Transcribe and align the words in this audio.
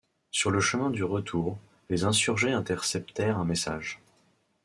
Sur 0.31 0.49
le 0.49 0.59
chemin 0.59 0.89
du 0.89 1.03
retour, 1.03 1.59
les 1.91 2.05
insurgés 2.05 2.51
interceptèrent 2.51 3.37
un 3.37 3.45
message. 3.45 3.99